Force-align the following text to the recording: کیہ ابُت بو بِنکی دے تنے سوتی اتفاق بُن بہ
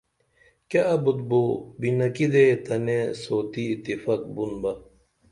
کیہ 0.69 0.81
ابُت 0.93 1.19
بو 1.29 1.41
بِنکی 1.79 2.27
دے 2.33 2.43
تنے 2.65 2.99
سوتی 3.21 3.63
اتفاق 3.71 4.21
بُن 4.33 4.51
بہ 4.61 4.71